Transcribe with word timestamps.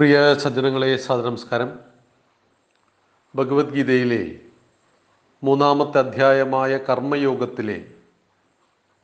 പ്രിയ 0.00 0.34
സജ്ജനങ്ങളെ 0.34 0.96
സദനമസ്കാരം 0.96 1.78
ഭഗവത്ഗീതയിലെ 3.34 4.40
മൂന്നാമത്തെ 5.44 5.98
അധ്യായമായ 5.98 6.78
കർമ്മയോഗത്തിലെ 6.78 7.84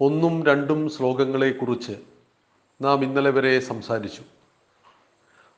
ഒന്നും 0.00 0.44
രണ്ടും 0.44 0.88
ശ്ലോകങ്ങളെക്കുറിച്ച് 0.88 1.92
നാം 2.82 3.02
ഇന്നലെ 3.02 3.30
വരെ 3.30 3.60
സംസാരിച്ചു. 3.60 4.22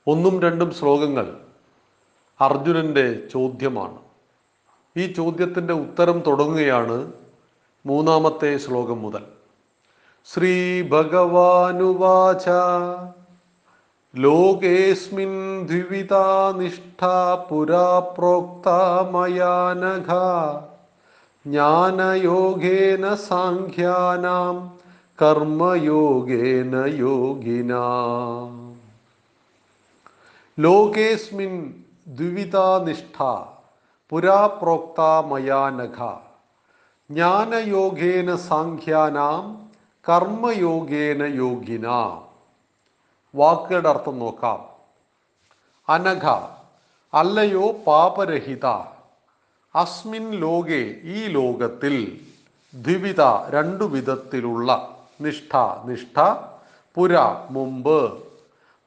ഒന്നും 0.06 0.42
രണ്ടും 0.42 0.74
ശ്ലോകങ്ങൾ 0.74 1.40
അർജുനന്റെ 2.40 3.28
ചോദ്യമാണ്. 3.32 3.98
ഈ 4.96 5.12
ചോദ്യത്തിന്റെ 5.12 5.74
ഉത്തരം 5.74 6.18
തുടങ്ങുകയാണ് 6.18 7.12
മൂന്നാമത്തെ 7.86 8.56
ശ്ലോകം 8.56 9.02
മുതൽ. 9.02 9.24
ശ്രീ 10.24 10.82
ഭഗവാനുവാച 10.82 12.48
ലോകേസ്മിൻ 14.18 15.32
ദ്വിവിധാ 15.66 16.26
നിഷ്ഠ 16.58 17.02
പുരാ 17.48 17.88
പ്രോക്ത 18.14 18.68
മയാനഘ 19.10 20.08
ജ്ഞാനയോഗേന 21.44 23.04
സാഖ്യാനാം 23.24 24.56
കർമ്മയോഗേന 25.18 26.74
യോഗിന 27.02 27.72
ലോകേസ്മിൻ 30.58 31.54
ദ്വിവിധാ 32.12 32.68
നിഷ്ഠ 32.86 33.18
പുരാ 34.12 34.40
പ്രോക്ത 34.60 35.00
മയാനഘ 35.26 35.98
ജ്ഞാനയോഗേന 37.10 38.30
സാഖ്യാനാം 38.48 39.44
കർമ്മയോഗേന 40.06 41.22
യോഗിന 41.36 41.86
വാക്കുകളുടെ 43.34 43.88
അർത്ഥം 43.88 44.18
നോക്കാം. 44.18 44.66
അനഘ 45.88 46.26
അല്ലയോ 47.14 47.72
പാപരഹിത 47.72 48.66
അസ്മിൻ 49.74 50.30
ലോകെ 50.30 51.00
ഈ 51.02 51.26
ലോകത്തിൽ 51.26 52.20
ദ്വിവിധ 52.74 53.20
രണ്ടു 53.50 53.84
വിധത്തിലുള്ള 53.84 54.98
നിഷ്ഠ 55.20 55.56
നിഷ്ഠ 55.84 56.20
പുര 56.94 57.18
മുമ്പ് 57.50 58.24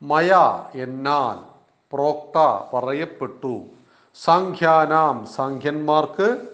മയ 0.02 0.34
എന്നാൽ 0.76 1.52
പ്രോക്ത 1.94 2.38
പറയപ്പെട്ടു. 2.74 3.62
സംഖ്യാനാം 4.16 5.26
സംഖ്യന്മാർക്ക് 5.26 6.48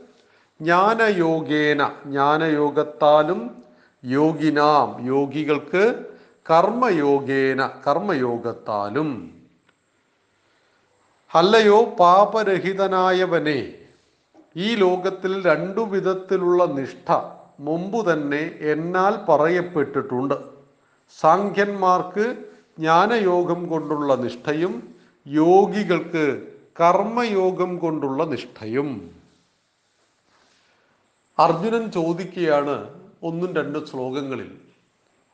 ജ്ഞാനയോഗേന 0.61 1.87
ജ്ഞാനയോഗത്താലും 2.05 3.63
യോഗിനാം 4.05 5.05
യോഗികൾക്ക് 5.05 6.06
കർമ്മയോഗേന 6.49 7.67
കർമ്മയോഗത്താലും. 7.87 9.41
അല്ലയോ 11.35 11.85
പാപരഹിതനായവനെ 11.85 13.73
ഈ 14.55 14.75
ലോകത്തിൽ 14.75 15.45
രണ്ടു 15.45 15.81
വിധത്തിലുള്ള 15.81 16.65
നിഷ്ഠ 16.65 17.11
മുമ്പ് 17.59 18.13
തന്നെ 18.13 18.55
എന്നാൽ 18.59 19.25
പറയപ്പെട്ടിട്ടുണ്ട്. 19.29 20.33
സാഖ്യന്മാർക്ക് 21.19 22.45
ജ്ഞാനയോഗം 22.79 23.67
കൊണ്ടുള്ള 23.67 24.15
നിഷ്ഠയും 24.15 24.95
യോഗികൾക്ക് 25.27 26.47
കർമ്മയോഗം 26.79 27.77
കൊണ്ടുള്ള 27.77 28.23
നിഷ്ഠയും. 28.23 29.15
അർജുനൻ 31.39 31.91
ചോദിക്കുകയാണ് 31.91 32.89
ഒന്നും 33.23 33.55
രണ്ടും 33.55 33.87
ശ്ലോകങ്ങളിൽ. 33.87 34.57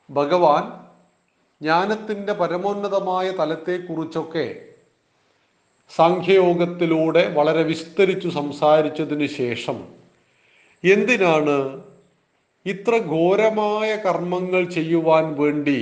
ഭഗവാൻ 0.09 0.82
ജ്ഞാനത്തിന്റെ 1.61 2.33
പരമോന്നതമായ 2.33 3.31
തലത്തെക്കുറിച്ചൊക്കെ 3.31 4.47
സാഖ്യയോഗത്തിലൂടെ 5.91 7.27
വളരെ 7.27 7.63
വിസ്തരിച്ചു 7.63 8.29
സംസാരിച്ചതിന് 8.29 9.27
ശേഷം 9.27 9.77
എന്തിനാണ് 10.83 11.57
ഇത്ര 12.66 12.97
ഘോരമായ 12.97 13.95
കർമ്മങ്ങൾ 13.95 14.63
ചെയ്യുവാൻ 14.69 15.35
വേണ്ടി 15.35 15.79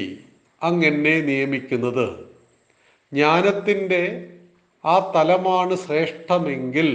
അങ്ങെന്നെ 0.62 1.22
നിയമിക്കുന്നത്? 1.22 2.08
ജ്ഞാനത്തിന്റെ 3.12 4.04
ആ 4.84 5.12
തലമാണ് 5.16 5.76
ശ്രേഷ്ഠമെങ്കിൽ 5.76 6.90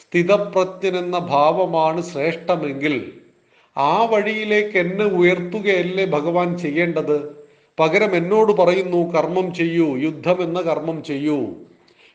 സ്ഥിതപ്രജ്ഞൻ 0.00 0.96
എന്ന 0.96 1.18
ഭാവമാണ് 1.18 2.02
ശ്രേഷ്ഠമെങ്കിൽ 2.02 2.94
ആ 3.76 4.04
വഴിയിലേക്ക് 4.04 4.78
എന്നെ 4.78 5.04
ഉയർത്തുകയല്ലേ 5.04 6.04
ഭഗവാൻ 6.06 6.58
ചെയ്യേണ്ടത്? 6.58 7.18
പകരം 7.78 8.16
എന്നോട് 8.16 8.52
പറയുന്നു 8.52 9.12
കർമ്മം 9.12 9.54
ചെയ്യൂ 9.54 9.96
യുദ്ധം 9.96 10.42
എന്ന 10.42 10.60
കർമ്മം 10.60 11.04
ചെയ്യൂ. 11.04 11.46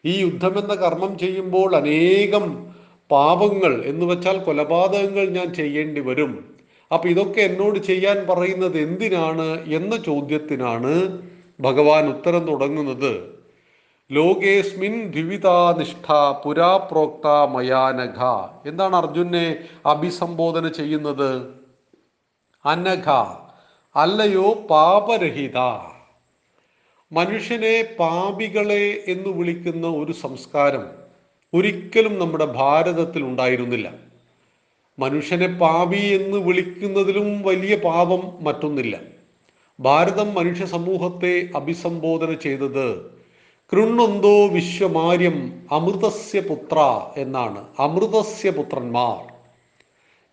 ഈ 0.06 0.20
യുദ്ധം 0.22 0.60
എന്ന 0.60 0.74
കർമ്മം 0.76 1.18
ചെയ്യുമ്പോൾ 1.18 1.76
അനേകം 1.76 2.74
പാപങ്ങൾ 3.12 3.84
എന്ന് 3.86 4.06
വെച്ചാൽ 4.06 4.38
കൊലപാതകങ്ങൾ 4.38 5.26
ഞാൻ 5.26 5.54
ചെയ്യേണ്ടി 5.54 6.02
വരും. 6.02 6.56
അപ്പൊ 6.94 7.10
ഇതൊക്കെ 7.10 7.42
എന്നോട് 7.42 7.80
ചെയ്യാൻ 7.80 8.28
പറയുന്നത് 8.30 8.78
എന്തിനാണ് 8.78 9.66
എന്ന 9.70 9.98
ചോദ്യത്തിനാണ് 9.98 11.20
ഭഗവാൻ 11.60 12.10
ഉത്തരം 12.10 12.46
തുടങ്ങുന്നത്. 12.46 13.36
ലോകേസ്മിൻ 14.12 15.12
ദ്വിവിധാനിഷ്ഠ 15.12 16.14
പുരാ 16.46 16.78
പ്രോക്ത 16.78 17.28
മയാനഘ. 17.28 18.20
എന്താണ് 18.66 18.96
അർജുനെ 18.96 19.56
അഭിസംബോധന 19.86 20.68
ചെയ്യുന്നത്? 20.68 21.54
അനഘ. 22.66 23.08
അല്ലയോ 23.96 24.54
പാപരഹിത? 24.54 25.58
മനുഷ്യനെ 27.12 27.96
പാപികളെ 28.00 29.04
എന്ന് 29.08 29.30
വിളിക്കുന്ന 29.30 29.88
ഒരു 29.88 30.12
സംസ്കാരം 30.12 30.92
ഒരിക്കലും 31.54 32.20
നമ്മുടെ 32.20 32.46
ഭാരതത്തിൽ 32.46 33.24
ഉണ്ടായിരുന്നില്ല. 33.24 33.94
മനുഷ്യനെ 35.00 35.48
പാപി 35.48 35.98
എന്ന് 35.98 36.38
വിളിക്കുന്നതിലും 36.38 37.42
വലിയ 37.42 37.76
പാപം 37.76 38.44
മറ്റൊന്നില്ല. 38.44 39.00
ഭാരതം 39.80 40.34
മനുഷ്യ 40.34 40.66
സമൂഹത്തെ 40.66 41.50
അഭിസംബോധന 41.56 42.34
ചെയ്തത് 42.34 43.12
കൃണ്ണൊന്തോ 43.72 44.48
വിശ്വമാര്യം 44.48 45.68
അമൃതസ്യ 45.72 46.40
പുത്ര 46.40 47.08
എന്നാണ്. 47.18 47.68
അമൃതസ്യ 47.80 48.50
പുത്രന്മാർ. 48.50 49.34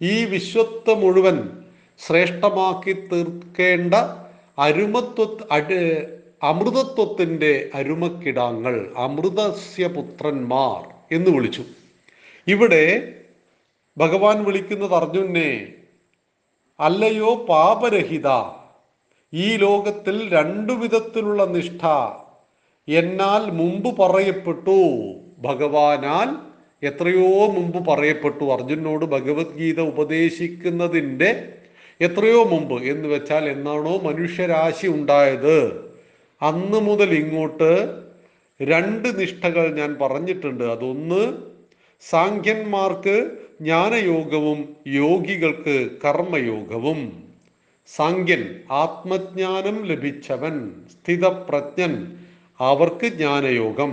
ഈ 0.03 0.25
വിശ്വത്തെ 0.25 0.95
മുഴുവൻ 0.95 1.62
ശ്രേഷ്ഠമാക്കി 1.99 2.93
തീർക്കേണ്ട 2.93 3.95
അരുമത്വ 4.59 5.47
അമൃതത്വത്തിന്റെ 6.43 7.71
അരുമക്കിടാങ്ങൾ 7.75 8.95
അമൃതസ്യ 8.97 9.87
പുത്രന്മാർ 9.87 10.95
എന്ന് 11.13 11.31
വിളിച്ചു. 11.31 11.63
ഇവിടെ 12.47 13.15
ഭഗവാൻ 13.99 14.45
വിളിക്കുന്നത് 14.45 14.95
അർജുനെ 14.95 15.73
അല്ലയോ 16.81 17.35
പാപരഹിത 17.35 18.29
ഈ 19.33 19.57
ലോകത്തിൽ 19.57 20.33
രണ്ടു 20.33 20.73
വിധത്തിലുള്ള 20.73 21.45
നിഷ്ഠ 21.45 21.87
എന്നാൽ 22.89 23.51
മുമ്പ് 23.51 23.97
പറയപ്പെട്ടു 23.99 24.79
ഭഗവാനാൽ 25.39 26.53
എത്രയോ 26.87 27.47
മുമ്പ് 27.47 27.91
പറയപ്പെട്ടു. 27.91 28.45
അർജുനോട് 28.45 29.05
ഭഗവത്ഗീത 29.05 29.81
ഉപദേശിക്കുന്നതിന്റെ 29.81 31.59
എത്രയോ 32.03 32.45
മുമ്പ് 32.45 32.83
എന്ന് 32.83 33.09
വെച്ചാൽ 33.09 33.45
എന്നാണോ 33.49 33.99
മനുഷ്യരാശി 33.99 34.87
ഉണ്ടായത്. 34.87 35.57
അന്ന് 36.43 36.79
മുതൽ 36.81 37.11
ഇങ്ങോട്ട് 37.15 37.71
രണ്ട് 38.61 39.21
നിഷ്ഠകൾ 39.21 39.75
ഞാൻ 39.75 39.97
പറഞ്ഞിട്ടുണ്ട്. 40.01 40.65
അതൊന്ന് 40.65 41.23
സാഖ്യന്മാർക്ക് 42.01 43.31
ജ്ഞാനയോഗവും 43.61 44.77
യോഗികൾക്ക് 44.87 45.77
കർമ്മയോഗവും. 46.05 47.01
സാഖ്യൻ 47.97 48.43
ആത്മജ്ഞാനം 48.71 49.77
ലഭിച്ചവൻ 49.87 50.55
സ്ഥിതപ്രജ്ഞൻ 50.93 51.93
അവർക്ക് 52.61 53.07
ജ്ഞാനയോഗം 53.07 53.93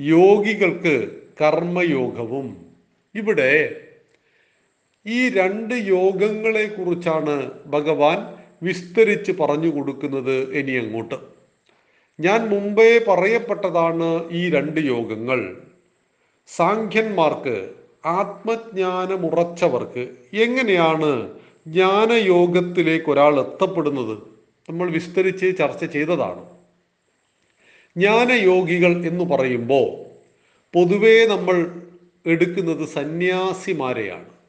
യോഗികൾക്ക് 0.00 0.94
കർമ്മയോഗവും. 1.40 2.46
ഇവിടെ 3.14 3.52
ഈ 5.06 5.28
രണ്ട് 5.28 5.74
യോഗങ്ങളെ 5.74 6.66
കുറിച്ചാണ് 6.66 7.50
ഭഗവാൻ 7.66 8.34
വിസ്തരിച്ച് 8.62 9.32
പറഞ്ഞു 9.32 9.68
കൊടുക്കുന്നത് 9.68 10.52
ഇനി 10.52 10.72
അങ്ങോട്ട്. 10.72 11.14
ഞാൻ 12.20 12.48
മുമ്പേ 12.48 13.04
പറയപ്പെട്ടതാണ് 13.08 14.30
ഈ 14.30 14.50
രണ്ട് 14.50 14.80
യോഗങ്ങൾ. 14.80 15.56
സാഖ്യന്മാർക്ക് 16.46 17.70
ആത്മജ്ഞാനമുറച്ചവർക്ക് 18.04 20.08
എങ്ങനെയാണ് 20.32 21.30
ജ്ഞാനയോഗത്തിലേക്ക് 21.66 23.10
ഒരാൾ 23.10 23.40
എത്തപ്പെടുന്നത്? 23.40 24.18
നമ്മൾ 24.68 24.90
വിസ്തരിച്ച് 24.90 25.58
ചർച്ച 25.58 25.84
ചെയ്തതാണ്. 25.84 26.44
ജ്ഞാനയോഗികൾ 27.96 29.06
എന്ന് 29.06 29.24
പറയുമ്പോൾ 29.24 30.04
പൊതുവേ 30.74 31.26
നമ്മൾ 31.26 31.82
എടുക്കുന്നത് 32.26 32.88
സന്യാസിമാരെയാണ്. 32.88 34.41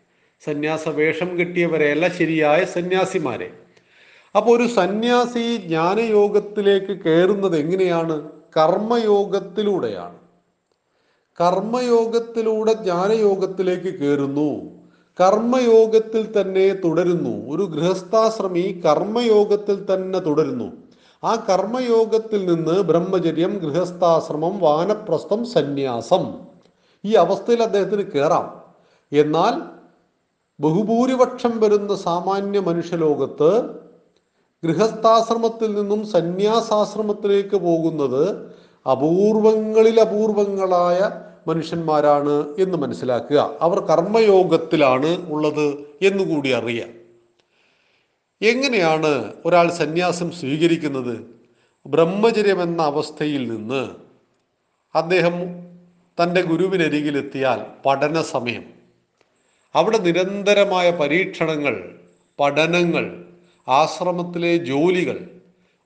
സന്യാസ 0.46 0.90
വേഷം 0.90 1.40
കെട്ടിയവരെയല്ല 1.40 2.08
ശരിയായ 2.08 2.66
സന്യാസിമാരെ. 2.66 3.50
അപ്പോൾ 4.36 4.58
ഒരു 4.58 4.68
സന്യാസി 4.68 5.58
ജ്ഞാനയോഗത്തിലേക്ക് 5.58 7.02
കയറുന്നത് 7.06 7.56
എങ്ങനെയാണ്? 7.58 8.30
കർമ്മയോഗത്തിലൂടെയാണ്. 8.58 10.18
കർമ്മയോഗത്തിലൂടെ 11.40 12.74
ജ്ഞാനയോഗത്തിലേക്ക് 12.74 14.00
കയറുന്നു 14.00 14.50
കർമ്മയോഗത്തിൽ 15.20 16.42
തന്നെ 16.42 16.74
തുടരുന്നു. 16.74 17.52
ഒരു 17.54 17.64
ഗൃഹസ്ഥാശ്രമി 17.64 18.82
കർമ്മയോഗത്തിൽ 18.86 19.94
തന്നെ 19.94 20.20
തുടരുന്നു. 20.20 20.74
ആ 21.24 21.46
കർമ്മയോഗത്തിൽ 21.50 22.46
നിന്ന് 22.46 22.82
ബ്രഹ്മചര്യം 22.82 23.60
ഗൃഹസ്ഥാശ്രമം 23.60 24.60
വാനപ്രസ്ഥം 24.60 25.46
സന്യാസം 25.46 26.24
ഈ 27.06 27.14
അവസ്ഥയിൽ 27.14 27.64
അദ്ദേഹത്തിന് 27.64 28.02
കയറാം 28.02 28.48
എന്നാൽ 29.12 29.73
ബഹുഭൂരിപക്ഷം 30.60 31.60
വരുന്ന 31.60 31.96
സാമാന്യ 31.96 32.60
മനുഷ്യലോകത്ത് 32.60 33.64
ഗൃഹസ്ഥാശ്രമത്തിൽ 34.64 35.76
നിന്നും 35.76 36.08
സന്യാസാശ്രമത്തിലേക്ക് 36.08 37.56
പോകുന്നത് 37.56 38.54
അപൂർവങ്ങളിൽ 38.92 40.02
അപൂർവങ്ങളായ 40.02 41.12
മനുഷ്യന്മാരാണ് 41.48 42.56
എന്ന് 42.60 42.78
മനസ്സിലാക്കുക. 42.78 43.58
അവർ 43.62 43.80
കർമ്മയോഗത്തിലാണ് 43.80 45.32
ഉള്ളത് 45.32 45.66
എന്നുകൂടി 46.02 46.50
അറിയാം. 46.50 46.90
എങ്ങനെയാണ് 48.42 49.34
ഒരാൾ 49.46 49.72
സന്യാസം 49.72 50.32
സ്വീകരിക്കുന്നത്? 50.32 51.26
ബ്രഹ്മചര്യം 51.86 52.62
എന്ന 52.62 52.82
അവസ്ഥയിൽ 52.82 53.50
നിന്ന് 53.50 53.90
അദ്ദേഹം 54.96 55.34
തന്റെ 56.24 56.42
ഗുരുവിനരികിലെത്തിയാൽ 56.42 57.66
പഠന 57.86 58.22
സമയം 58.22 58.83
അവിടെ 59.76 59.98
നിരന്തരമായ 59.98 60.88
പരീക്ഷണങ്ങൾ 60.92 61.76
പഠനങ്ങൾ 62.40 63.06
ആശ്രമത്തിലെ 63.68 64.54
ജോലികൾ 64.70 65.18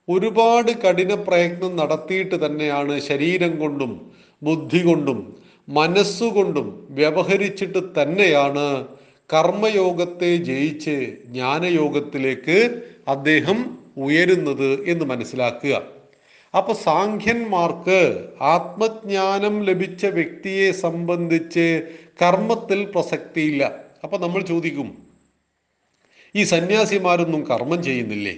ഒരുപാട് 0.07 0.71
കഠിന 0.83 1.13
പ്രയത്നം 1.27 1.71
നടത്തിയിട്ട് 1.75 2.35
തന്നെയാണ് 2.45 2.99
ശരീരം 2.99 3.53
കൊണ്ടും 3.57 3.91
ബുദ്ധി 4.41 4.81
കൊണ്ടും 4.83 5.19
മനസ്സുകൊണ്ടും 5.69 6.67
വ്യവഹരിച്ചിട്ട് 6.89 7.81
തന്നെയാണ് 7.99 8.67
കർമ്മയോഗത്തെ 9.29 10.31
ജയിച്ച് 10.49 10.95
ജ്ഞാനയോഗത്തിലേക്ക് 11.25 12.57
അദ്ദേഹം 13.07 13.57
ഉയരുന്നത് 13.97 14.69
എന്ന് 14.87 15.05
മനസ്സിലാക്കുക. 15.05 15.75
അപ്പൊ 16.57 16.73
സാഖ്യന്മാർക്ക് 16.73 18.29
ആത്മജ്ഞാനം 18.41 19.63
ലഭിച്ച 19.63 20.05
വ്യക്തിയെ 20.05 20.71
സംബന്ധിച്ച് 20.71 21.65
കർമ്മത്തിൽ 22.21 22.85
പ്രസക്തിയില്ല. 22.85 23.63
അപ്പൊ 24.03 24.17
നമ്മൾ 24.17 24.41
ചോദിക്കും 24.41 24.89
ഈ 26.35 26.43
സന്യാസിമാരൊന്നും 26.43 27.41
കർമ്മം 27.45 27.83
ചെയ്യുന്നില്ലേ? 27.83 28.35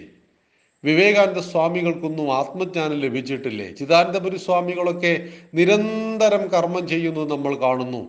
വിവേകാനന്ദ 0.83 1.39
സ്വാമികൾക്കൊന്നും 1.39 2.33
ആത്മജ്ഞാനം 2.33 2.99
ലഭിച്ചിട്ടില്ലേ? 2.99 3.71
ചിദാനന്ദപുരി 3.71 4.37
സ്വാമികളൊക്കെ 4.37 5.29
നിരന്തരം 5.53 6.47
കർമ്മം 6.47 6.87
ചെയ്യുന്നത് 6.87 7.31
നമ്മൾ 7.31 7.55
കാണുന്നു. 7.55 8.01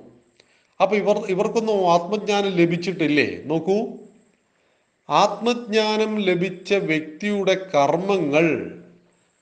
അപ്പൊ 0.81 0.97
ഇവർ 0.97 1.17
ഇവർക്കൊന്നും 1.29 1.93
ആത്മജ്ഞാനം 1.93 2.51
ലഭിച്ചിട്ടില്ലേ? 2.51 3.43
നോക്കൂ 3.45 3.79
ആത്മജ്ഞാനം 5.09 6.21
ലഭിച്ച 6.21 6.75
വ്യക്തിയുടെ 6.75 7.55
കർമ്മങ്ങൾ 7.75 8.47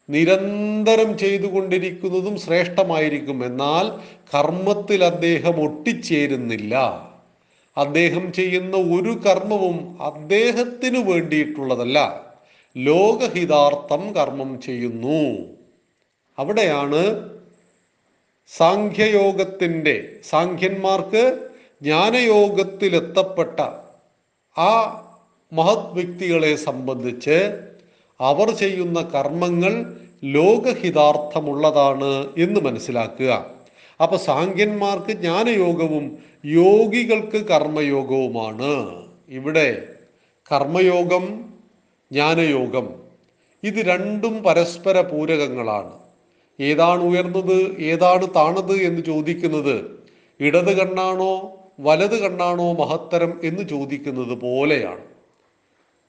നിരന്തരം 0.08 1.18
ചെയ്തുകൊണ്ടിരിക്കുന്നതും 1.18 2.40
ശ്രേഷ്ഠമായിരിക്കും. 2.40 3.44
എന്നാൽ 3.44 3.86
കർമ്മത്തിൽ 4.34 5.04
അദ്ദേഹം 5.04 5.62
ഒട്ടിച്ചേരുന്നില്ല. 5.62 6.74
അദ്ദേഹം 7.76 8.32
ചെയ്യുന്ന 8.32 8.76
ഒരു 8.76 9.10
കർമ്മവും 9.10 10.02
അദ്ദേഹത്തിന് 10.02 11.10
വേണ്ടിയിട്ടുള്ളതല്ല. 11.10 12.28
ലോകഹിതാർത്ഥം 12.76 14.12
കർമ്മം 14.14 14.60
ചെയ്യുന്നു. 14.60 15.38
അവിടെയാണ് 16.38 17.30
സാഖ്യയോഗത്തിന്റെ 18.56 20.16
സാഖ്യന്മാർക്ക് 20.30 21.48
ജ്ഞാനയോഗത്തിലെത്തപ്പെട്ട 21.82 23.60
ആ 24.58 24.70
മഹത് 25.52 25.92
വ്യക്തികളെ 25.92 26.54
സംബന്ധിച്ച് 26.54 27.68
അവർ 28.20 28.50
ചെയ്യുന്ന 28.50 29.00
കർമ്മങ്ങൾ 29.00 29.96
ലോകഹിതാർത്ഥമുള്ളതാണ് 30.24 32.28
എന്ന് 32.36 32.60
മനസ്സിലാക്കുക. 32.60 33.46
അപ്പൊ 34.02 34.16
സാഖ്യന്മാർക്ക് 34.16 35.12
ജ്ഞാനയോഗവും 35.12 36.18
യോഗികൾക്ക് 36.44 37.46
കർമ്മയോഗവുമാണ്. 37.46 39.04
ഇവിടെ 39.28 39.94
കർമ്മയോഗം 40.52 41.44
ജ്ഞാനയോഗം 42.12 42.88
ഇത് 43.62 43.74
രണ്ടും 43.74 44.42
പരസ്പര 44.42 45.00
പൂരകങ്ങളാണ്. 45.00 45.92
ഏതാണ് 46.60 47.02
ഉയർന്നത് 47.02 47.78
ഏതാണ് 47.78 48.26
താണത് 48.36 48.72
എന്ന് 48.72 49.02
ചോദിക്കുന്നത് 49.02 50.00
ഇടത് 50.40 50.76
കണ്ണാണോ 50.76 51.58
വലത് 51.80 52.22
കണ്ണാണോ 52.22 52.72
മഹത്തരം 52.72 53.40
എന്ന് 53.44 53.68
ചോദിക്കുന്നത് 53.68 54.40
പോലെയാണ്. 54.40 55.07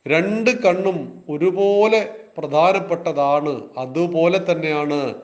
രണ്ട് 0.07 0.61
കണ്ണും 0.61 1.23
ഒരുപോലെ 1.29 2.15
പ്രധാനപ്പെട്ടതാണ്. 2.37 3.61
അതുപോലെ 3.77 4.51
തന്നെയാണ് 4.51 5.15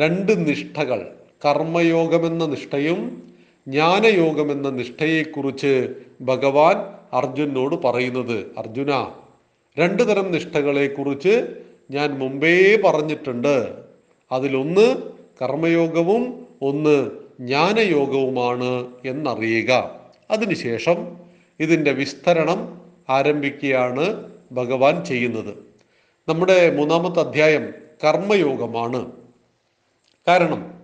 രണ്ട് 0.00 0.48
നിഷ്ഠകൾ. 0.48 1.10
കർമ്മയോഗമെന്ന 1.44 2.46
നിഷ്ഠയും 2.46 3.22
ജ്ഞാനയോഗമെന്ന 3.68 4.70
നിഷ്ഠയെക്കുറിച്ച് 4.70 5.94
ഭഗവാൻ 6.20 6.76
അർജുനോട് 7.12 7.74
പറയുന്നത്. 7.74 8.50
അർജുന 8.58 9.10
രണ്ടു 9.78 10.02
തരം 10.02 10.32
നിഷ്ഠകളെക്കുറിച്ച് 10.32 11.56
ഞാൻ 11.90 12.18
മുമ്പേ 12.18 12.80
പറഞ്ഞിട്ടുണ്ട്. 12.84 13.84
അതിലൊന്ന് 14.32 15.02
കർമ്മയോഗവും 15.42 16.46
ഒന്ന് 16.62 17.10
ജ്ഞാനയോഗവുമാണ് 17.40 18.86
എന്നറിയുക. 19.04 20.00
അതിനുശേഷം 20.30 21.16
ഇതിന്റെ 21.60 21.92
വിസ്തരണം 21.92 22.80
ആരംഭിക്കുകയാണ് 23.08 24.30
ഭഗവാൻ 24.52 25.04
ചെയ്യുന്നത്. 25.04 25.54
നമ്മുടെ 26.28 26.76
മൂന്നാമത്തെ 26.76 27.20
അധ്യായം 27.20 27.74
കർമ്മയോഗമാണ്. 28.04 29.12
കാരണം 30.28 30.82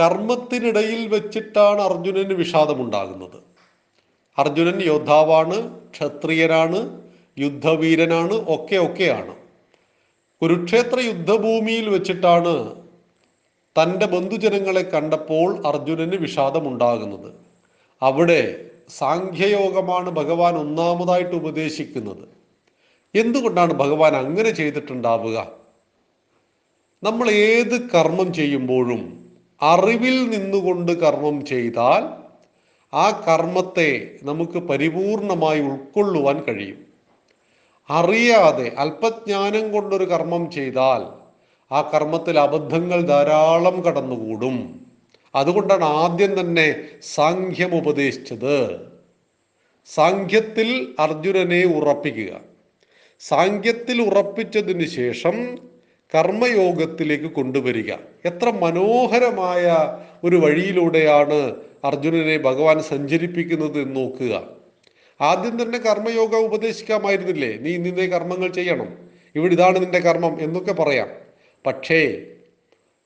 കർമ്മത്തിനിടയിൽ 0.00 1.08
വെച്ചിട്ടാണ് 1.08 1.80
അർജുനന് 1.80 2.32
വിഷാദമുണ്ടാകുന്നത്. 2.32 3.36
അർജുനൻ 4.38 4.82
യോദ്ധാവാണ് 4.82 5.86
ക്ഷത്രിയനാണ് 5.90 7.02
യുദ്ധവീരനാണ് 7.38 8.32
ഒക്കെ 8.32 8.76
ഒക്കെയാണ്. 8.76 9.34
കുരുക്ഷേത്ര 10.42 11.00
യുദ്ധഭൂമിയിൽ 11.00 11.88
വെച്ചിട്ടാണ് 11.88 12.76
തന്റെ 13.82 14.06
ബന്ധുജനങ്ങളെ 14.06 14.82
കണ്ടപ്പോൾ 14.82 15.66
അർജുനന് 15.66 16.16
വിഷാദമുണ്ടാകുന്നത്. 16.16 17.32
അവിടെ 18.02 18.67
സാഖ്യയോഗമാണ് 18.88 20.10
ഭഗവാൻ 20.10 20.56
ഒന്നാമതായിട്ട് 20.56 21.34
ഉപദേശിക്കുന്നത്. 21.36 22.28
എന്തുകൊണ്ടാണ് 23.14 23.72
ഭഗവാൻ 23.72 24.16
അങ്ങനെ 24.16 24.50
ചെയ്തിട്ടുണ്ടാവുക? 24.50 25.52
നമ്മൾ 27.02 27.30
ഏത് 27.30 27.90
കർമ്മം 27.90 28.32
ചെയ്യുമ്പോഴും 28.32 29.30
അറിവിൽ 29.62 30.30
നിന്നുകൊണ്ട് 30.30 30.92
കർമ്മം 30.92 31.46
ചെയ്താൽ 31.46 32.28
ആ 32.94 33.24
കർമ്മത്തെ 33.28 34.18
നമുക്ക് 34.22 34.58
പരിപൂർണമായി 34.58 35.60
ഉൾക്കൊള്ളുവാൻ 35.60 36.42
കഴിയും. 36.42 36.86
അറിയാതെ 37.90 38.72
അല്പജ്ഞാനം 38.78 39.72
കൊണ്ടൊരു 39.72 40.04
കർമ്മം 40.04 40.50
ചെയ്താൽ 40.50 41.28
ആ 41.74 41.90
കർമ്മത്തിൽ 41.94 42.38
അബദ്ധങ്ങൾ 42.38 43.00
ധാരാളം 43.00 43.80
കടന്നുകൂടും. 43.80 44.87
അതുകൊണ്ടാണ് 45.34 45.84
ആദ്യം 45.84 46.40
തന്നെ 46.40 46.84
സാഖ്യം 47.02 47.76
ഉപദേശിച്ചത്. 47.76 48.78
സാഖ്യത്തിൽ 49.94 50.94
അർജുനനെ 50.98 51.64
ഉറപ്പിക്കുക. 51.64 52.40
സാഖ്യത്തിൽ 53.20 54.02
ഉറപ്പിച്ചതിന് 54.02 54.86
ശേഷം 54.86 55.58
കർമ്മയോഗത്തിലേക്ക് 56.14 57.24
കൊണ്ടുവരിക. 57.24 57.92
എത്ര 58.24 58.50
മനോഹരമായ 58.50 59.96
ഒരു 60.24 60.36
വഴിയിലൂടെയാണ് 60.36 61.56
അർജുനനെ 61.84 62.38
ഭഗവാൻ 62.38 62.82
സഞ്ചരിപ്പിക്കുന്നത് 62.82 63.80
എന്ന് 63.80 63.96
നോക്കുക. 63.96 64.50
ആദ്യം 65.20 65.62
തന്നെ 65.62 65.78
കർമ്മയോഗ 65.78 66.36
ഉപദേശിക്കാമായിരുന്നില്ലേ? 66.36 67.56
നീ 67.56 67.74
ഇന്നിന്റെ 67.74 68.06
കർമ്മങ്ങൾ 68.06 68.48
ചെയ്യണം. 68.48 68.98
ഇവിടെ 69.34 69.52
ഇതാണ് 69.52 69.80
നിന്റെ 69.80 69.98
കർമ്മം 69.98 70.42
എന്നൊക്കെ 70.42 70.72
പറയാം. 70.72 71.08
പക്ഷേ 71.66 72.26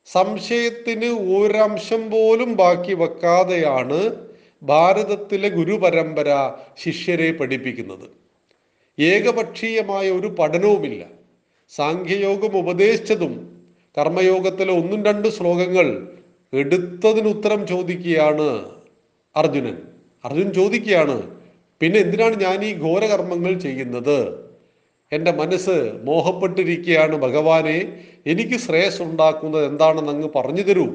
സംശയത്തിന് 0.06 1.08
ഒരംശം 1.36 2.10
പോലും 2.10 2.56
ബാക്കി 2.56 2.94
വെക്കാതെയാണ് 2.94 4.16
ഭാരതത്തിലെ 4.62 5.48
ഗുരുപരമ്പര 5.48 6.28
ശിഷ്യരെ 6.82 7.32
പഠിപ്പിക്കുന്നത്. 7.32 8.06
ഏകപക്ഷീയമായ 8.98 10.10
ഒരു 10.10 10.26
പഠനവുമില്ല. 10.26 11.04
സാഖ്യയോഗം 11.70 12.56
ഉപദേശിച്ചതും 12.56 13.34
കർമ്മയോഗത്തിലെ 13.98 14.72
ഒന്നും 14.72 15.04
രണ്ട് 15.04 15.28
ശ്ലോകങ്ങൾ 15.28 15.86
എടുത്തതിന് 16.52 17.28
ഉത്തരം 17.28 17.66
ചോദിക്കുകയാണ് 17.66 18.48
അർജുനൻ. 19.36 19.76
അർജുൻ 20.24 20.52
ചോദിക്കുകയാണ് 20.52 21.16
പിന്നെ 21.80 21.98
എന്തിനാണ് 22.00 22.34
ഞാൻ 22.42 22.64
ഈ 22.64 22.72
ഘോരകർമ്മങ്ങൾ 22.74 23.58
ചെയ്യുന്നത്? 23.58 24.41
എന്റെ 25.12 25.32
മനസ്സ് 25.32 25.92
മോഹപ്പെട്ടിരിക്കുകയാണ് 26.04 27.16
ഭഗവാനെ. 27.16 28.04
എനിക്ക് 28.26 28.56
ശ്രേയസ് 28.58 29.02
ഉണ്ടാക്കുന്നത് 29.02 29.66
എന്താണെന്ന് 29.66 30.12
അങ്ങ് 30.12 30.28
പറഞ്ഞു 30.36 30.62
തരൂ. 30.62 30.86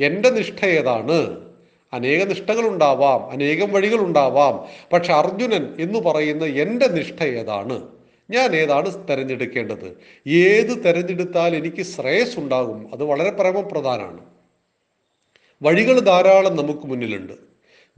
എന്റെ 0.00 0.30
നിഷ്ഠ 0.30 0.64
ഏതാണ്? 0.64 1.48
അനേക 1.92 2.22
നിഷ്ഠകളുണ്ടാവാം 2.22 3.30
അനേകം 3.30 3.72
വഴികളുണ്ടാവാം. 3.72 4.64
പക്ഷെ 4.92 5.12
അർജുനൻ 5.12 5.76
എന്ന് 5.80 5.98
പറയുന്ന 5.98 6.44
എന്റെ 6.44 6.86
നിഷ്ഠ 6.86 7.22
ഏതാണ്? 7.22 7.88
ഞാൻ 8.30 8.56
ഏതാണ് 8.56 9.08
തിരഞ്ഞെടുക്കേണ്ടത്? 9.08 9.96
ഏത് 10.28 10.84
തിരഞ്ഞെടുത്താൽ 10.84 11.56
എനിക്ക് 11.56 11.82
ശ്രേയസ് 11.82 12.38
ഉണ്ടാകും 12.38 12.88
അത് 12.92 13.04
വളരെ 13.04 13.30
പരമപ്രധാനമാണ്. 13.30 14.20
വഴികൾ 15.62 15.98
ധാരാളം 15.98 16.56
നമുക്ക് 16.56 16.86
മുന്നിലുണ്ട്. 16.86 17.32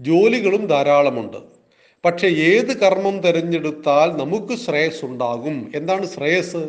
ജോലികളും 0.00 0.66
ധാരാളമുണ്ട്. 0.66 1.59
പക്ഷെ 2.04 2.26
ഏത് 2.26 2.76
കർമ്മം 2.78 3.20
തിരഞ്ഞെടുത്താൽ 3.20 4.16
നമുക്ക് 4.16 4.54
ശ്രേയസ് 4.54 5.04
ഉണ്ടാകും 5.04 5.72
എന്താണ് 5.74 6.06
ശ്രേയസ്? 6.06 6.68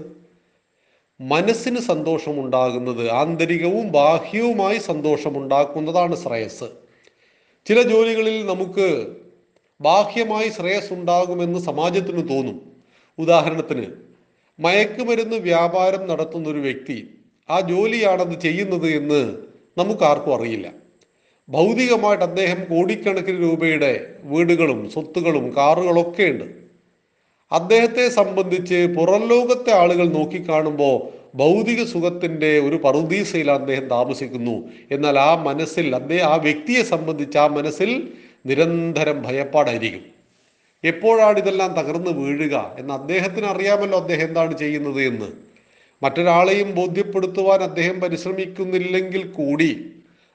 മനസ്സിന് 1.22 1.80
സന്തോഷമുണ്ടാകുന്നത് 1.80 3.12
ആന്തരികവും 3.12 3.92
ബാഹ്യവുമായി 3.92 4.78
സന്തോഷമുണ്ടാക്കുന്നതാണ് 4.78 6.16
ശ്രേയസ്. 6.16 6.64
ചില 7.66 7.82
ജോലികളിൽ 7.82 8.46
നമുക്ക് 8.46 9.08
ബാഹ്യമായി 9.82 10.50
ശ്രേയസ് 10.50 10.94
ഉണ്ടാകുമെന്ന് 10.94 11.60
സമാജത്തിന് 11.60 12.30
തോന്നും. 12.30 12.72
ഉദാഹരണത്തിന് 13.20 13.88
മയക്കുമരുന്ന് 14.60 15.36
വ്യാപാരം 15.36 16.08
നടത്തുന്ന 16.08 16.50
ഒരു 16.50 16.60
വ്യക്തി 16.60 17.20
ആ 17.50 17.60
ജോലിയാണത് 17.60 18.42
ചെയ്യുന്നത് 18.42 18.88
എന്ന് 18.90 19.38
നമുക്കാർക്കും 19.78 20.36
അറിയില്ല. 20.36 20.81
ഭൗതികമായിട്ട് 21.52 22.24
അദ്ദേഹം 22.24 22.64
കോടിക്കണക്കിന് 22.64 23.42
രൂപയുടെ 23.42 24.14
വീടുകളും 24.24 24.90
സ്വത്തുകളും 24.90 25.58
കാറുകളൊക്കെ 25.58 26.24
ഉണ്ട്. 26.24 26.44
അദ്ദേഹത്തെ 27.52 28.10
സംബന്ധിച്ച് 28.10 28.96
പുറം 28.98 29.28
ലോകത്തെ 29.28 29.72
ആളുകൾ 29.74 30.10
നോക്കിക്കാണുമ്പോൾ 30.10 31.22
ഭൗതിക 31.38 31.84
സുഖത്തിന്റെ 31.84 32.60
ഒരു 32.60 32.76
പറുദീസയിൽ 32.76 33.52
അദ്ദേഹം 33.52 33.88
താമസിക്കുന്നു. 33.88 34.64
എന്നാൽ 34.92 35.20
ആ 35.20 35.44
മനസ്സിൽ 35.44 35.96
അദ്ദേഹം 35.96 36.28
ആ 36.28 36.36
വ്യക്തിയെ 36.36 36.84
സംബന്ധിച്ച് 36.84 37.38
ആ 37.38 37.48
മനസ്സിൽ 37.48 38.14
നിരന്തരം 38.46 39.22
ഭയപ്പാടായിരിക്കും. 39.22 40.06
എപ്പോഴാണ് 40.84 41.38
ഇതെല്ലാം 41.38 41.74
തകർന്നു 41.74 42.12
വീഴുക 42.12 42.76
എന്ന് 42.80 42.94
അദ്ദേഹത്തിന് 42.94 43.46
അറിയാമല്ലോ 43.46 44.00
അദ്ദേഹം 44.00 44.28
എന്താണ് 44.28 44.58
ചെയ്യുന്നത് 44.58 45.02
എന്ന്. 45.02 45.26
മറ്റൊരാളെയും 46.04 46.76
ബോധ്യപ്പെടുത്തുവാൻ 46.76 47.60
അദ്ദേഹം 47.60 48.00
പരിശ്രമിക്കുന്നില്ലെങ്കിൽ 48.00 49.28
കൂടി 49.28 49.94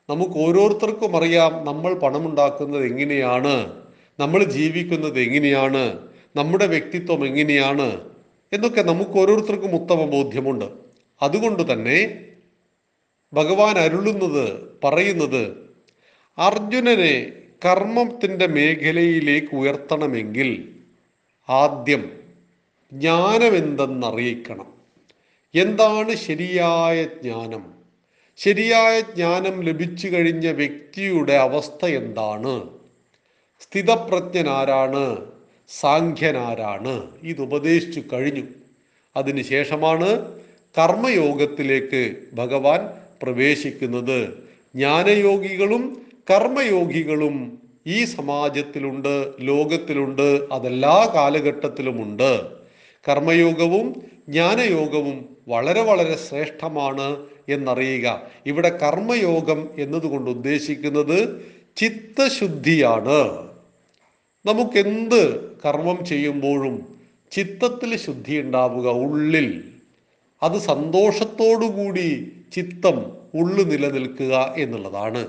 നമുക്ക് 0.08 0.32
ഓരോരുത്തർക്കും 0.32 1.16
അറിയാം 1.16 1.66
നമ്മൾ 1.66 1.94
പണമുണ്ടാക്കുന്നത് 1.94 2.84
എങ്ങനെയാണ് 2.86 3.82
നമ്മൾ 4.18 4.44
ജീവിക്കുന്നത് 4.44 5.20
എങ്ങനെയാണ് 5.20 6.08
നമ്മുടെ 6.36 6.66
വ്യക്തിത്വം 6.66 7.26
എങ്ങനെയാണ് 7.26 8.10
എന്നൊക്കെ 8.52 8.82
നമുക്ക് 8.82 9.10
ഓരോരുത്തർക്കും 9.10 9.74
ഉത്തമ 9.74 10.04
ബോധ്യമുണ്ട്. 10.04 10.64
അതുകൊണ്ട് 11.22 11.72
തന്നെ 11.72 12.26
ഭഗവാൻ 13.32 13.78
അരുളുന്നത് 13.78 14.76
പറയുന്നത് 14.84 15.72
അർജുനനെ 16.38 17.32
കർമ്മത്തിന്റെ 17.64 18.46
മേഖലയിലേക്ക് 18.46 19.56
ഉയർത്തണമെങ്കിൽ 19.56 20.74
ആദ്യം 21.50 22.10
ജ്ഞാനം 22.92 23.56
എന്തെന്നറിയിക്കണം 23.56 24.66
എന്താണ് 25.54 26.14
ശരിയായ 26.16 27.04
ജ്ഞാനം? 27.04 27.75
ശരിയായ 28.38 29.00
ജ്ഞാനം 29.00 29.60
ലഭിച്ചു 29.60 30.08
കഴിഞ്ഞ 30.08 30.50
വ്യക്തിയുടെ 30.50 31.32
അവസ്ഥ 31.32 31.86
എന്താണ്? 31.86 32.68
സ്ഥിതപ്രജ്ഞനാരാണ്? 33.60 35.26
സാഖ്യനാരാണ്? 35.68 37.10
ഇത് 37.22 37.42
ഉപദേശിച്ചു 37.42 38.02
കഴിഞ്ഞു. 38.12 38.42
അതിനുശേഷമാണ് 39.16 40.40
കർമ്മയോഗത്തിലേക്ക് 40.78 42.16
ഭഗവാൻ 42.32 42.80
പ്രവേശിക്കുന്നത്. 43.22 44.44
ജ്ഞാനയോഗികളും 44.74 46.06
കർമ്മയോഗികളും 46.30 47.62
ഈ 47.86 48.04
സമാജത്തിലുണ്ട് 48.04 49.32
ലോകത്തിലുണ്ട് 49.40 50.48
അതെല്ലാ 50.52 51.12
കാലഘട്ടത്തിലുമുണ്ട്. 51.14 52.50
കർമ്മയോഗവും 53.08 54.02
ജ്ഞാനയോഗവും 54.28 55.36
വളരെ 55.48 55.82
വളരെ 55.82 56.16
ശ്രേഷ്ഠമാണ്. 56.16 57.35
എന്നറിയുക. 57.48 58.22
ഇവിടെ 58.46 58.68
കർമ്മയോഗം 58.68 59.68
എന്നതുകൊണ്ട് 59.78 60.30
ഉദ്ദേശിക്കുന്നത് 60.30 61.46
ചിത്തശുദ്ധിയാണ്. 61.76 63.48
നമുക്കെന്ത് 64.46 65.50
കർമ്മം 65.64 66.04
ചെയ്യുമ്പോഴും 66.04 66.96
ചിത്തത്തിൽ 67.32 67.96
ശുദ്ധി 67.96 68.40
ഉണ്ടാവുക 68.40 68.88
ഉള്ളിൽ. 68.88 69.64
അത് 70.42 70.58
സന്തോഷത്തോടുകൂടി 70.58 72.32
ചിത്തം 72.54 73.16
ഉള്ളു 73.34 73.62
നിലനിൽക്കുക 73.62 74.54
എന്നുള്ളതാണ്. 74.58 75.28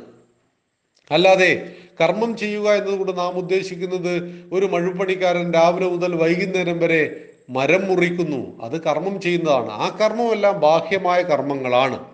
അല്ലാതെ 1.12 1.74
കർമ്മം 2.02 2.38
ചെയ്യുക 2.38 2.70
എന്നതുകൊണ്ട് 2.70 3.18
നാം 3.18 3.34
ഉദ്ദേശിക്കുന്നത് 3.34 4.14
ഒരു 4.54 4.66
മഴുപ്പണിക്കാരൻ 4.66 5.54
രാവിലെ 5.54 5.90
മുതൽ 5.90 6.16
വൈകുന്നേരം 6.16 6.80
വരെ 6.80 7.24
മരം 7.50 7.88
മുറിക്കുന്നു. 7.88 8.62
അത് 8.62 8.82
കർമ്മം 8.82 9.22
ചെയ്യുന്നതാണ്. 9.22 9.72
ആ 9.72 9.98
കർമ്മമെല്ലാം 10.02 10.60
ബാഹ്യമായ 10.60 11.22
കർമ്മങ്ങളാണ്. 11.22 12.06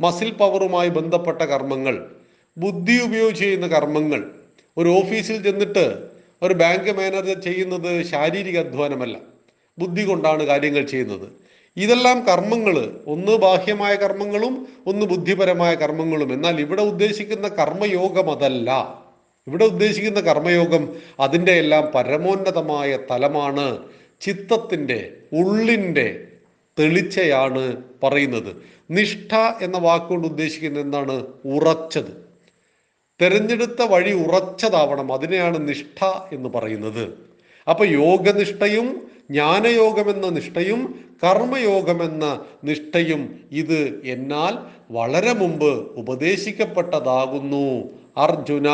മസിൽ 0.00 0.30
പവറുമായി 0.30 0.88
ബന്ധപ്പെട്ട 0.88 1.42
കർമ്മങ്ങൾ 1.42 2.10
ബുദ്ധി 2.58 3.02
ഉപയോഗിച്ച് 3.02 3.40
ചെയ്യുന്ന 3.40 3.66
കർമ്മങ്ങൾ. 3.66 4.30
ഒരു 4.78 4.88
ഓഫീസിൽ 4.88 5.42
ചെന്നിട്ട് 5.42 6.08
ഒരു 6.42 6.54
ബാങ്ക് 6.54 6.90
മാനേജർ 6.90 7.40
ചെയ്യുന്നത് 7.42 8.02
ശാരീരിക 8.02 8.58
അധ്വാനമല്ല. 8.58 9.18
ബുദ്ധി 9.78 10.04
കൊണ്ടാണ് 10.04 10.42
കാര്യങ്ങൾ 10.42 10.86
ചെയ്യുന്നത്. 10.86 11.28
ഇതെല്ലാം 11.76 12.26
കർമ്മങ്ങൾ 12.26 13.00
ഒന്ന് 13.06 13.32
ബാഹ്യമായ 13.32 13.94
കർമ്മങ്ങളും 13.94 14.68
ഒന്ന് 14.86 15.06
ബുദ്ധിപരമായ 15.06 15.74
കർമ്മങ്ങളും. 15.74 16.32
എന്നാൽ 16.32 16.60
ഇവിടെ 16.60 16.82
ഉദ്ദേശിക്കുന്ന 16.82 17.48
കർമ്മയോഗം 17.48 18.30
അതല്ല. 18.30 19.00
ഇവിടെ 19.46 19.64
ഉദ്ദേശിക്കുന്ന 19.64 20.20
കർമ്മയോഗം 20.20 20.96
അതിന്റെ 21.20 21.52
എല്ലാം 21.52 21.92
പരമോന്നതമായ 21.94 22.98
തലമാണ്. 23.10 23.78
ചിത്തത്തിന്റെ 24.20 25.16
ഉള്ളിന്റെ 25.32 26.28
തെളിച്ചയാണ് 26.78 27.76
പറയുന്നത്. 28.02 28.62
നിഷ്ഠ 28.90 29.34
എന്ന 29.62 29.78
വാക്കുകൊണ്ട് 29.78 30.28
ഉദ്ദേശിക്കുന്നത് 30.28 30.82
എന്താണ്? 30.82 31.26
ഉറച്ചത്. 31.44 32.24
തെരഞ്ഞെടുത്ത 33.22 33.82
വഴി 33.82 34.12
ഉറച്ചതാവണം. 34.12 35.12
അതിനെയാണ് 35.12 35.68
നിഷ്ഠ 35.68 36.04
എന്ന് 36.32 36.48
പറയുന്നത്. 36.48 37.18
അപ്പൊ 37.70 37.84
യോഗനിഷ്ഠയും 37.84 39.10
ജ്ഞാനയോഗമെന്ന 39.30 40.28
നിഷ്ഠയും 40.28 41.04
കർമ്മയോഗമെന്ന 41.24 42.44
നിഷ്ഠയും 42.64 43.48
ഇത് 43.52 44.02
എന്നാൽ 44.04 44.58
വളരെ 44.90 45.32
മുമ്പ് 45.32 45.92
ഉപദേശിക്കപ്പെട്ടതാകുന്നു. 45.96 47.84
അർജുന. 48.16 48.68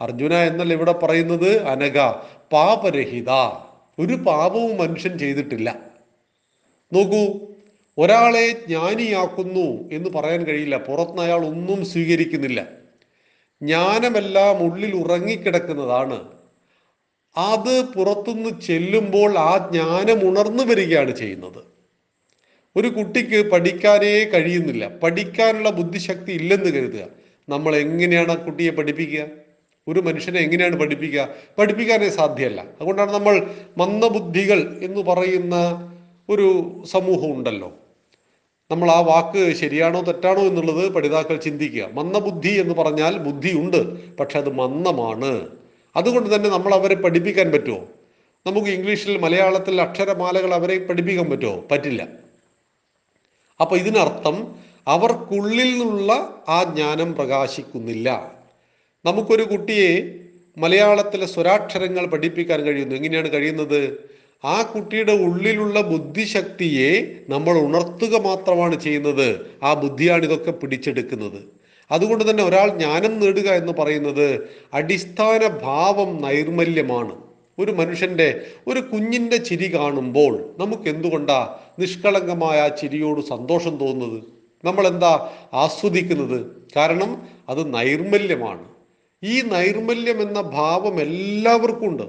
അർജുന 0.00 0.34
എന്നല്ല 0.34 0.72
ഇവിടെ 0.72 0.92
പറയുന്നത് 0.92 1.62
അനഘ. 1.62 2.10
പാപരഹിത. 2.52 3.28
ഒരു 4.00 4.14
പാപവും 4.14 4.78
മനുഷ്യൻ 4.78 5.18
ചെയ്തിട്ടില്ല. 5.18 5.90
നോക്കൂ 6.92 7.50
ഒരാളെ 7.98 8.50
ജ്ഞാനിയാക്കുന്നു 8.50 9.90
എന്ന് 9.92 10.10
പറയാൻ 10.10 10.44
കഴിയില്ല. 10.44 10.76
പുറത്തുനിന്ന് 10.76 11.22
അയാൾ 11.22 11.46
ഒന്നും 11.46 11.84
സ്വീകരിക്കുന്നില്ല. 11.84 12.68
ജ്ഞാനമെല്ലാം 13.62 14.58
ഉള്ളിൽ 14.58 14.94
ഉറങ്ങിക്കിടക്കുന്നതാണ്. 14.94 16.32
അത് 17.36 17.84
പുറത്തുനിന്ന് 17.84 18.60
ചെല്ലുമ്പോൾ 18.60 19.38
ആ 19.38 19.70
ജ്ഞാനം 19.72 20.28
ഉണർന്നു 20.28 20.62
വരികയാണ് 20.62 21.16
ചെയ്യുന്നത്. 21.16 21.64
ഒരു 22.76 22.88
കുട്ടിക്ക് 22.88 23.50
പഠിക്കാനേ 23.50 24.24
കഴിയുന്നില്ല. 24.24 24.98
പഠിക്കാനുള്ള 24.98 25.70
ബുദ്ധിശക്തി 25.70 26.32
ഇല്ലെന്ന് 26.32 26.70
കരുതുക. 26.70 27.06
നമ്മൾ 27.48 27.76
എങ്ങനെയാണ് 27.76 28.32
ആ 28.32 28.34
കുട്ടിയെ 28.34 28.70
പഠിപ്പിക്കുക? 28.70 29.39
ഒരു 29.88 30.00
മനുഷ്യനെ 30.00 30.40
എങ്ങനെയാണ് 30.40 30.76
പഠിപ്പിക്കുക? 30.76 31.28
പഠിപ്പിക്കാനേ 31.58 32.08
സാധ്യമല്ല 32.08 32.60
അതുകൊണ്ടാണ് 32.60 33.14
നമ്മൾ 33.14 33.54
മന്ദബുദ്ധികൾ 33.78 34.80
എന്ന് 34.82 35.00
പറയുന്ന 35.00 35.56
ഒരു 36.28 36.80
സമൂഹം 36.84 37.32
ഉണ്ടല്ലോ. 37.32 37.72
നമ്മൾ 38.70 38.90
ആ 38.90 39.00
വാക്ക് 39.00 39.56
ശരിയാണോ 39.56 40.00
തെറ്റാണോ 40.00 40.42
എന്നുള്ളത് 40.42 40.92
പഠിതാക്കൾ 40.92 41.36
ചിന്തിക്കുക. 41.36 41.88
മന്ദബുദ്ധി 41.92 42.48
എന്ന് 42.48 42.74
പറഞ്ഞാൽ 42.74 43.18
ബുദ്ധിയുണ്ട് 43.18 44.16
പക്ഷെ 44.16 44.38
അത് 44.38 44.52
മന്ദമാണ്. 44.52 45.48
അതുകൊണ്ട് 45.96 46.34
തന്നെ 46.34 46.50
നമ്മൾ 46.50 46.74
അവരെ 46.74 46.94
പഠിപ്പിക്കാൻ 46.94 47.52
പറ്റുമോ? 47.52 47.78
നമുക്ക് 48.46 48.68
ഇംഗ്ലീഷിൽ 48.68 49.18
മലയാളത്തിൽ 49.18 49.80
അക്ഷരമാലകൾ 49.80 50.54
അവരെ 50.54 50.78
പഠിപ്പിക്കാൻ 50.78 51.30
പറ്റുമോ? 51.30 51.64
പറ്റില്ല. 51.70 52.08
അപ്പൊ 53.60 53.76
ഇതിനർത്ഥം 53.76 54.54
അവർക്കുള്ളിൽ 54.86 55.78
നിന്നുള്ള 55.78 56.42
ആ 56.48 56.62
ജ്ഞാനം 56.62 57.14
പ്രകാശിക്കുന്നില്ല. 57.14 58.39
നമുക്കൊരു 59.04 59.42
കുട്ടിയെ 59.42 60.14
മലയാളത്തിലെ 60.58 61.26
സ്വരാക്ഷരങ്ങൾ 61.26 62.06
പഠിപ്പിക്കാൻ 62.06 62.60
കഴിയുന്നു. 62.60 62.94
എങ്ങനെയാണ് 62.94 63.32
കഴിയുന്നത്? 63.32 64.10
ആ 64.44 64.62
കുട്ടിയുടെ 64.62 65.12
ഉള്ളിലുള്ള 65.12 65.80
ബുദ്ധിശക്തിയെ 65.80 67.14
നമ്മൾ 67.28 67.58
ഉണർത്തുക 67.58 68.16
മാത്രമാണ് 68.16 68.80
ചെയ്യുന്നത്. 68.80 69.46
ആ 69.62 69.74
ബുദ്ധിയാണ് 69.74 70.24
ഇതൊക്കെ 70.24 70.50
പിടിച്ചെടുക്കുന്നത്. 70.50 71.42
അതുകൊണ്ട് 71.90 72.30
തന്നെ 72.30 72.44
ഒരാൾ 72.44 72.68
ജ്ഞാനം 72.68 73.20
നേടുക 73.20 73.48
എന്ന് 73.50 73.72
പറയുന്നത് 73.72 74.48
അടിസ്ഥാന 74.74 75.46
ഭാവം 75.46 76.22
നൈർമല്യമാണ്. 76.22 77.16
ഒരു 77.58 77.72
മനുഷ്യന്റെ 77.72 78.46
ഒരു 78.66 78.80
കുഞ്ഞിന്റെ 78.80 79.36
ചിരി 79.36 79.74
കാണുമ്പോൾ 79.74 80.54
നമുക്ക് 80.58 80.88
എന്തുകൊണ്ടാ 80.88 81.58
നിഷ്കളങ്കമായ 81.78 82.60
ആ 82.60 82.68
ചിരിയോട് 82.68 83.20
സന്തോഷം 83.20 83.76
തോന്നുന്നത്? 83.76 84.22
നമ്മൾ 84.64 84.86
എന്താ 84.86 85.30
ആസ്വദിക്കുന്നത്? 85.54 86.46
കാരണം 86.76 87.28
അത് 87.48 87.74
നൈർമല്യമാണ്. 87.74 88.79
ഈ 89.22 89.42
നൈർമല്യം 89.42 90.22
എന്ന 90.22 90.40
ഭാവം 90.40 91.00
എല്ലാവർക്കും 91.00 91.88
ഉണ്ട് 91.88 92.02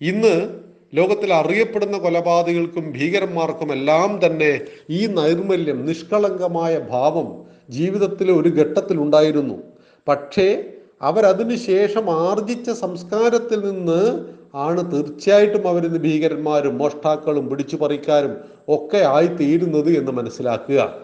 ഇന്ന് 0.00 0.50
ലോകത്തിൽ 0.94 1.32
അറിയപ്പെടുന്ന 1.32 1.98
കൊലപാതകൾക്കും 1.98 2.92
ഭീകരന്മാർക്കും 2.92 3.72
എല്ലാം 3.72 4.26
തന്നെ 4.26 4.60
ഈ 4.90 5.06
നൈർമല്യം 5.06 5.86
നിഷ്കളങ്കമായ 5.86 6.78
ഭാവം 6.78 7.42
ജീവിതത്തിലെ 7.70 8.32
ഒരു 8.32 8.48
ഘട്ടത്തിൽ 8.48 9.00
ഉണ്ടായിരുന്നു. 9.00 9.62
പക്ഷേ 10.08 10.64
അവരതിനു 11.02 11.56
ശേഷം 11.56 12.10
ആർജിച്ച 12.10 12.70
സംസ്കാരത്തിൽ 12.70 13.60
നിന്ന് 13.60 14.26
ആണ് 14.54 14.92
തീർച്ചയായിട്ടും 14.92 15.68
അവരിന്ന് 15.68 15.98
ഭീകരന്മാരും 15.98 16.78
മോഷ്ടാക്കളും 16.78 17.50
പിടിച്ചു 17.50 17.76
പറിക്കാരും 17.76 18.36
ഒക്കെ 18.68 18.98
ആയിത്തീരുന്നത് 18.98 19.98
എന്ന് 19.98 20.12
മനസ്സിലാക്കുക. 20.12 20.94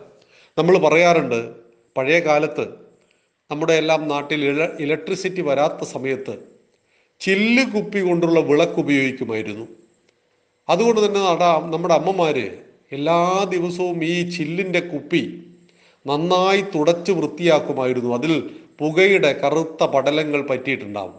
നമ്മൾ 0.59 0.79
പറയാറുണ്ട് 0.79 1.51
പഴയ 1.97 2.21
കാലത്ത് 2.21 2.82
നമ്മുടെ 3.53 3.73
എല്ലാം 3.73 4.09
നാട്ടിൽ 4.09 4.43
ഇലക്ട്രിസിറ്റി 4.81 5.41
വരാത്ത 5.41 5.85
സമയത്ത് 5.85 6.35
ചില്ല് 7.21 7.65
കുപ്പി 7.71 8.01
കൊണ്ടുള്ള 8.01 8.41
വിളക്ക് 8.41 8.79
ഉപയോഗിക്കുമായിരുന്നു. 8.81 9.67
അതുകൊണ്ട് 10.69 11.01
തന്നെ 11.05 11.21
നമ്മുടെ 11.75 11.95
അമ്മമാര് 11.95 12.45
എല്ലാ 12.93 13.19
ദിവസവും 13.51 14.05
ഈ 14.05 14.31
ചില്ലിന്റെ 14.31 14.81
കുപ്പി 14.81 15.23
നന്നായി 16.07 16.63
തുടച്ച് 16.75 17.13
വൃത്തിയാക്കുമായിരുന്നു. 17.13 18.15
അതിൽ 18.15 18.33
പുകയുടെ 18.79 19.33
കറുത്ത 19.33 19.85
പടലങ്ങൾ 19.85 20.41
പറ്റിയിട്ടുണ്ടാവും. 20.49 21.19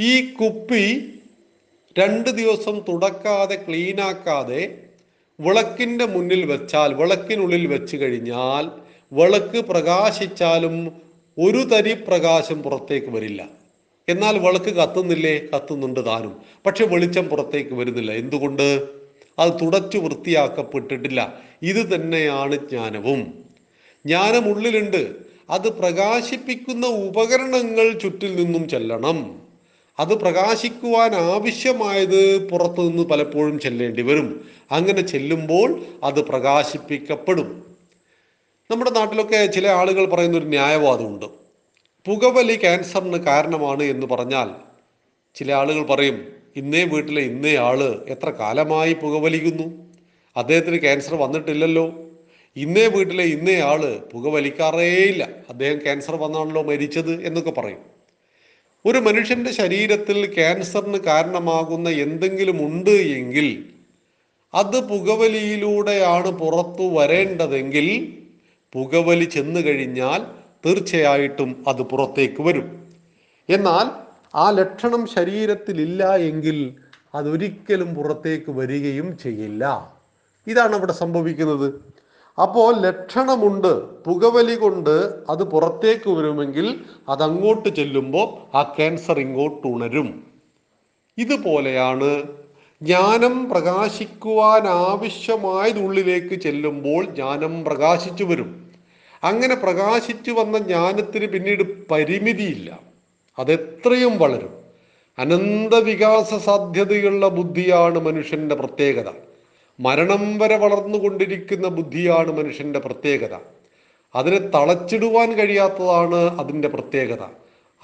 ഈ 0.00 0.32
കുപ്പി 0.32 0.84
രണ്ട് 1.98 2.30
ദിവസം 2.30 2.78
തുടക്കാതെ 2.88 3.56
ക്ലീനാക്കാതെ 3.68 4.62
വിളക്കിന്റെ 5.40 6.06
മുന്നിൽ 6.06 6.42
വെച്ചാൽ 6.46 6.94
വിളക്കിനുള്ളിൽ 6.94 7.66
വെച്ച് 7.66 7.96
കഴിഞ്ഞാൽ 7.96 8.85
വിളക്ക് 9.12 9.60
പ്രകാശിച്ചാലും 9.60 10.92
ഒരു 11.38 11.58
തരി 11.58 11.94
പ്രകാശം 11.94 12.62
പുറത്തേക്ക് 12.62 13.06
വരില്ല. 13.06 13.44
എന്നാൽ 14.08 14.38
വിളക്ക് 14.38 14.64
കത്തുന്നില്ലേ? 14.64 15.38
കത്തുന്നുണ്ട് 15.38 16.06
താനും. 16.06 16.36
പക്ഷെ 16.66 16.84
വെളിച്ചം 16.84 17.28
പുറത്തേക്ക് 17.28 17.74
വരുന്നില്ല. 17.74 18.12
എന്തുകൊണ്ട്? 18.12 18.88
അത് 19.38 19.52
തുടച്ചു 19.62 19.98
വൃത്തിയാക്കപ്പെട്ടിട്ടില്ല. 19.98 21.40
ഇത് 21.62 21.94
തന്നെയാണ് 21.94 22.56
ജ്ഞാനവും. 22.56 23.44
ജ്ഞാനം 24.06 24.48
ഉള്ളിലുണ്ട്. 24.48 25.14
അത് 25.50 25.68
പ്രകാശിപ്പിക്കുന്ന 25.68 26.86
ഉപകരണങ്ങൾ 26.86 27.98
ചുറ്റിൽ 27.98 28.36
നിന്നും 28.36 28.68
ചെല്ലണം. 28.68 29.42
അത് 29.98 30.14
പ്രകാശിക്കുവാൻ 30.14 31.14
ആവശ്യമായത് 31.14 32.48
പുറത്തു 32.48 32.82
നിന്ന് 32.82 33.02
പലപ്പോഴും 33.02 33.58
ചെല്ലേണ്ടി 33.58 34.02
വരും. 34.02 34.48
അങ്ങനെ 34.70 35.00
ചെല്ലുമ്പോൾ 35.00 35.82
അത് 36.04 36.24
പ്രകാശിപ്പിക്കപ്പെടും. 36.24 37.75
നമ്മുടെ 38.70 38.90
നാട്ടിലൊക്കെ 38.90 39.46
ചില 39.46 39.66
ആളുകൾ 39.68 40.04
പറയുന്ന 40.04 40.38
ഒരു 40.38 40.44
ന്യായവാദമുണ്ട് 40.44 41.26
പുകവലി 42.06 42.54
ക്യാൻസറിന് 42.54 43.16
കാരണമാണ് 43.16 43.82
എന്ന് 43.82 44.06
പറഞ്ഞാൽ 44.06 44.48
ചില 45.34 45.52
ആളുകൾ 45.52 45.86
പറയും 45.86 46.16
ഇന്നേ 46.56 46.84
വീട്ടിലെ 46.84 47.20
ഇന്നേ 47.20 47.56
ആൾ 47.56 47.80
എത്ര 48.08 48.30
കാലമായി 48.30 48.92
പുകവലിക്കുന്നു? 48.94 49.66
അദ്ദേഹത്തിന് 50.36 50.76
ക്യാൻസർ 50.76 51.14
വന്നിട്ടില്ലല്ലോ. 51.14 51.86
ഇന്നേ 52.56 52.86
വീട്ടിലെ 52.86 53.24
ഇന്നേ 53.24 53.60
ആൾ 53.60 53.82
പുകവലിക്കാറേയില്ല 54.12 55.28
അദ്ദേഹം 55.48 55.78
ക്യാൻസർ 55.78 56.16
വന്നാണല്ലോ 56.16 56.62
മരിച്ചത് 56.62 57.26
എന്നൊക്കെ 57.26 57.50
പറയും. 57.50 57.82
ഒരു 58.84 58.98
മനുഷ്യന്റെ 58.98 59.52
ശരീരത്തിൽ 59.52 60.34
ക്യാൻസറിന് 60.34 60.98
കാരണമാകുന്ന 60.98 61.88
എന്തെങ്കിലും 61.88 62.66
ഉണ്ട് 62.66 62.90
എങ്കിൽ 62.90 63.48
അത് 64.54 64.88
പുകവലിയിലൂടെയാണ് 64.88 66.30
പുറത്തു 66.38 66.82
വരേണ്ടതെങ്കിൽ 66.82 68.15
പുകവലി 68.76 69.24
ചെന്നു 69.24 69.60
കഴിഞ്ഞാൽ 69.60 70.26
തീർച്ചയായിട്ടും 70.66 71.64
അത് 71.68 71.82
പുറത്തേക്ക് 71.82 72.42
വരും. 72.42 72.88
എന്നാൽ 73.50 73.90
ആ 74.34 74.50
ലക്ഷണം 74.50 75.06
ശരീരത്തിലില്ല 75.06 76.14
എങ്കിൽ 76.14 76.74
അതൊരിക്കലും 77.14 77.94
പുറത്തേക്ക് 77.94 78.50
വരികയും 78.50 79.18
ചെയ്യില്ല. 79.18 79.92
ഇതാണ് 80.46 80.74
അവിടെ 80.74 80.92
സംഭവിക്കുന്നത്. 80.92 81.96
അപ്പോൾ 82.42 82.80
ലക്ഷണമുണ്ട് 82.80 84.02
പുകവലി 84.04 84.54
കൊണ്ട് 84.54 85.24
അത് 85.30 85.44
പുറത്തേക്ക് 85.44 86.10
വരുമെങ്കിൽ 86.10 86.80
അതങ്ങോട്ട് 87.08 87.68
ചെല്ലുമ്പോൾ 87.68 88.56
ആ 88.56 88.62
ക്യാൻസർ 88.62 89.20
ഇങ്ങോട്ട് 89.20 89.66
ഉണരും. 89.66 90.22
ഇതുപോലെയാണ് 91.18 92.22
ജ്ഞാനം 92.82 93.48
പ്രകാശിക്കുവാൻ 93.50 94.68
ആവശ്യമായത് 94.68 95.78
ഉള്ളിലേക്ക് 95.78 96.34
ചെല്ലുമ്പോൾ 96.40 97.04
ജ്ഞാനം 97.04 97.64
പ്രകാശിച്ചു 97.64 98.24
വരും. 98.24 98.65
അങ്ങനെ 99.26 99.54
പ്രകാശിച്ചു 99.54 100.30
വന്ന 100.30 100.58
ജ്ഞാനത്തിന് 100.58 101.26
പിന്നീട് 101.26 101.88
പരിമിതിയില്ല. 101.88 102.80
അതെത്രയും 103.38 104.18
വളരും. 104.18 104.56
അനന്ത 105.18 105.74
വികാസ 105.74 106.34
സാധ്യതയുള്ള 106.34 107.28
ബുദ്ധിയാണ് 107.28 107.98
മനുഷ്യന്റെ 107.98 108.54
പ്രത്യേകത. 108.54 109.04
മരണം 109.80 110.38
വരെ 110.38 110.56
വളർന്നുകൊണ്ടിരിക്കുന്ന 110.56 111.68
ബുദ്ധിയാണ് 111.68 112.38
മനുഷ്യന്റെ 112.38 112.78
പ്രത്യേകത. 112.78 113.36
അതിനെ 114.14 114.38
തളച്ചിടുവാൻ 114.38 115.32
കഴിയാത്തതാണ് 115.32 116.40
അതിന്റെ 116.40 116.68
പ്രത്യേകത. 116.68 117.22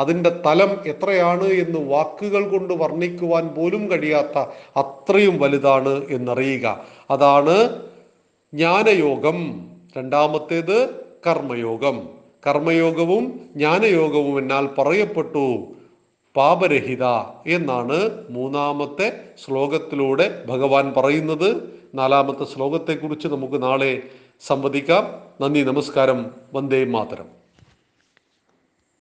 അതിന്റെ 0.01 0.31
തലം 0.31 0.81
എത്രയാണ് 0.87 1.45
എന്ന് 1.45 1.91
വാക്കുകൾ 1.91 2.49
കൊണ്ട് 2.49 2.75
വർണിക്കുവാൻ 2.75 3.49
പോലും 3.49 3.91
കഴിയാത്ത 3.91 4.39
അത്രയും 4.77 5.39
വലുതാണ് 5.39 6.07
എന്നറിയുക. 6.11 6.85
അതാണ് 7.11 7.83
ജ്ഞാനയോഗം. 8.55 9.69
രണ്ടാമത്തേത് 9.97 11.02
കർമ്മയോഗം. 11.27 12.09
കർമ്മയോഗവും 12.47 13.41
ജ്ഞാനയോഗവും 13.57 14.39
എന്നാൽ 14.39 14.69
പറയപ്പെട്ടു. 14.79 15.65
പാപരഹിത 16.37 17.05
എന്നാണ് 17.47 18.25
മൂന്നാമത്തെ 18.31 19.21
ശ്ലോകത്തിലൂടെ 19.45 20.45
ഭഗവാൻ 20.49 20.95
പറയുന്നത്. 20.97 21.81
നാലാമത്തെ 21.95 22.45
ശ്ലോകത്തെക്കുറിച്ച് 22.45 23.29
നമുക്ക് 23.29 23.63
നാളെ 23.63 24.03
സംവദിക്കാം. 24.47 25.23
നന്ദി 25.41 25.61
നമസ്കാരം. 25.61 26.31
വന്ദേ 26.55 26.85
മാതരം. 26.85 27.42